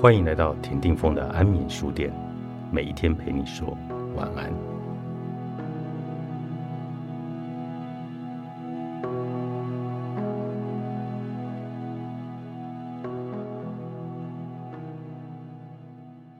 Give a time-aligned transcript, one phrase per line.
[0.00, 2.10] 欢迎来到田定峰的安眠书店，
[2.72, 3.76] 每一天陪你说
[4.16, 4.50] 晚安。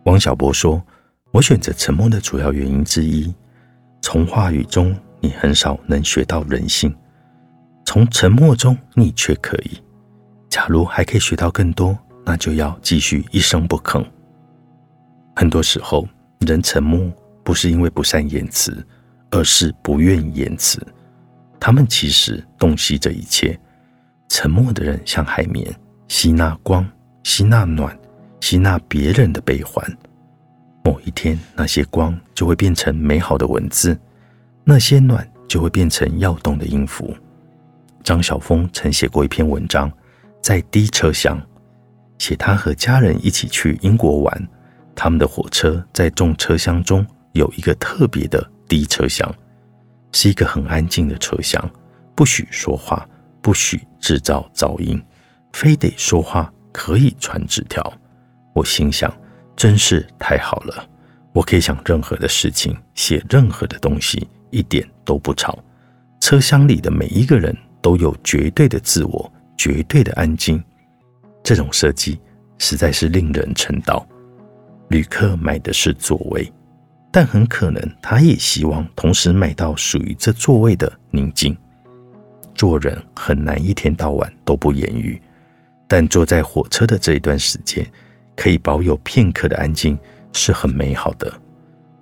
[0.05, 0.83] 王小波说
[1.31, 3.31] ：“我选择沉默的主要原因之一，
[4.01, 6.97] 从话语中你很少能学到人性，
[7.85, 9.79] 从沉默中你却可以。
[10.49, 14.05] 假如还可以学到更多。”那就要继续一声不吭。
[15.37, 16.07] 很多时候，
[16.41, 17.11] 人沉默
[17.43, 18.87] 不是因为不善言辞，
[19.31, 20.81] 而是不愿言辞。
[21.59, 23.59] 他们其实洞悉这一切。
[24.29, 25.75] 沉默的人像海绵，
[26.07, 26.89] 吸纳光，
[27.25, 27.99] 吸纳暖，
[28.41, 29.85] 吸纳别人的悲欢。
[30.85, 33.99] 某一天，那些光就会变成美好的文字，
[34.63, 37.13] 那些暖就会变成要动的音符。
[38.05, 39.91] 张晓峰曾写过一篇文章，
[40.41, 41.41] 在低车厢。
[42.21, 44.49] 写他和家人一起去英国玩，
[44.95, 49.35] 他们的火车在众车厢中有一个特别的低车厢，
[50.13, 51.59] 是一个很安静的车厢，
[52.15, 53.09] 不许说话，
[53.41, 55.03] 不许制造噪音，
[55.55, 57.83] 非得说话可以传纸条。
[58.53, 59.11] 我心想，
[59.57, 60.87] 真是太好了，
[61.33, 65.59] 我可以想任何的事情，写任何的东西，一点都不吵。
[66.21, 70.63] 车厢里的每一个人都有绝对的自我，绝对的安静。
[71.43, 72.21] 这种设计
[72.59, 74.07] 实在是令人称道。
[74.89, 76.53] 旅客买的是座位，
[77.13, 81.57] 但很可能他也希望同时买到属于这座位的宁静。
[82.55, 85.21] 做人很难一天到晚都不言语，
[85.89, 87.87] 但坐在火车的这一段时间，
[88.37, 89.99] 可以保有片刻的安静，
[90.33, 91.33] 是很美好的。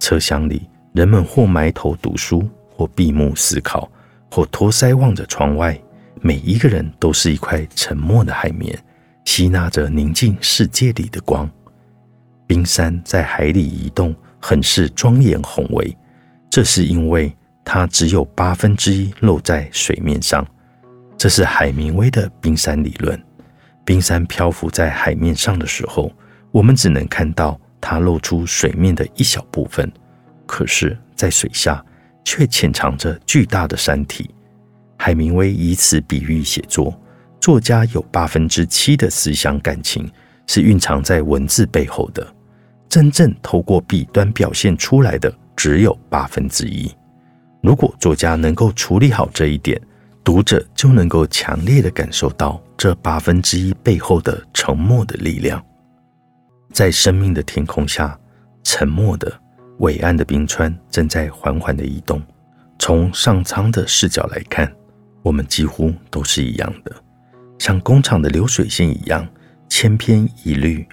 [0.00, 3.88] 车厢里，人们或埋头读书，或闭目思考，
[4.30, 5.78] 或托腮望着窗外，
[6.20, 8.76] 每一个人都是一块沉默的海绵。
[9.28, 11.48] 吸纳着宁静世界里的光，
[12.46, 15.94] 冰山在海里移动，很是庄严宏伟。
[16.48, 17.30] 这是因为
[17.62, 20.44] 它只有八分之一露在水面上。
[21.18, 23.22] 这是海明威的冰山理论。
[23.84, 26.10] 冰山漂浮在海面上的时候，
[26.50, 29.92] 我们只能看到它露出水面的一小部分。
[30.46, 31.84] 可是，在水下
[32.24, 34.30] 却潜藏着巨大的山体。
[34.96, 36.98] 海明威以此比喻写作。
[37.48, 40.06] 作家有八分之七的思想感情
[40.46, 42.26] 是蕴藏在文字背后的，
[42.90, 46.94] 真正透过笔端表现出来的只有八分之一。
[47.62, 49.80] 如果作家能够处理好这一点，
[50.22, 55.58] 读者就能够强烈的感受到这八分之一背后的沉默的力量。
[56.74, 58.14] 在生命的天空下，
[58.62, 59.32] 沉默的
[59.78, 62.22] 伟岸的冰川正在缓缓的移动。
[62.78, 64.70] 从上苍的视角来看，
[65.22, 66.92] 我们几乎都是一样的。
[67.58, 69.26] 像工厂的流水线一样
[69.68, 70.86] 千篇一律，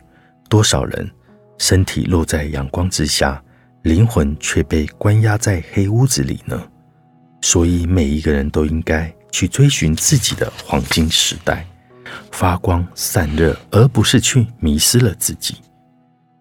[0.49, 1.09] 多少人
[1.57, 3.41] 身体落在阳光之下，
[3.83, 6.61] 灵魂却被关押在黑屋子里呢？
[7.41, 11.65] 所以每一个人都应该去追寻自己的黄金时代，
[12.31, 15.57] 发光散热，而不是去迷失了自己。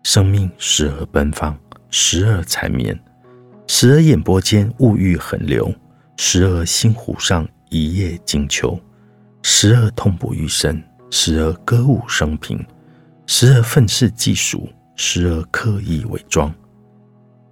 [0.03, 1.59] 生命时而奔放，
[1.91, 2.99] 时而缠绵，
[3.67, 5.73] 时而眼波间物欲横流，
[6.17, 8.79] 时而心湖上一叶金秋。
[9.47, 12.65] 时而痛不欲生，时而歌舞升平，
[13.27, 14.67] 时而愤世嫉俗，
[14.97, 16.53] 时而刻意伪装。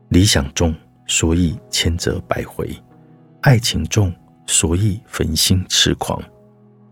[0.08, 0.74] 理想重，
[1.06, 2.66] 所以千折百回；
[3.42, 4.10] 爱情重，
[4.46, 6.18] 所以焚心痴狂；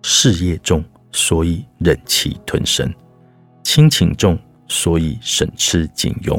[0.03, 2.87] 事业重，所以忍气吞声；
[3.63, 4.39] 亲情重，
[4.69, 6.39] 所以省吃俭用；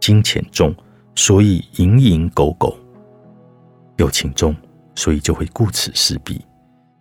[0.00, 0.74] 金钱重，
[1.14, 2.76] 所以蝇营狗苟；
[3.98, 4.56] 友情重，
[4.96, 6.44] 所以就会顾此失彼。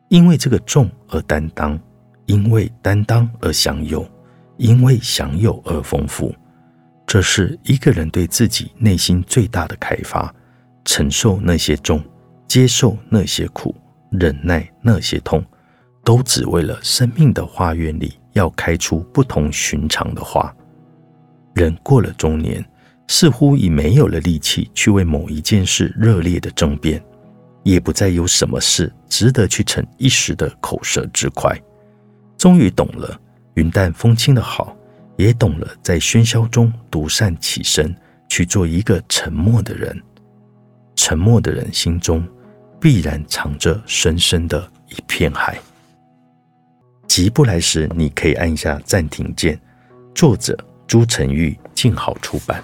[0.10, 1.80] 因为这个重而担当，
[2.26, 4.08] 因为担当而享有，
[4.58, 6.34] 因为享有而丰富，
[7.06, 10.34] 这是一个人对自己内心最大的开发。
[10.88, 12.00] 承受那些重，
[12.48, 13.74] 接受那些苦，
[14.12, 15.44] 忍耐那些痛，
[16.04, 20.56] 都只为了生命的花园里要开出不同寻常的花。
[21.56, 22.64] 人过了中年，
[23.08, 27.04] 似乎已没有了力气去为某一件事热烈的争辩。
[27.66, 31.60] 也不再有什么事值得去逞一时的口舌之快，
[32.38, 33.20] 终于懂了
[33.56, 34.78] 云淡风轻的好，
[35.18, 37.94] 也懂了在喧嚣中独善其身，
[38.30, 40.00] 去做一个沉默的人。
[40.96, 42.24] 沉默的人心中
[42.80, 45.58] 必然藏着深深的一片海。
[47.08, 49.60] 急不来时，你可以按下暂停键。
[50.14, 52.64] 作者：朱晨玉，静好出版。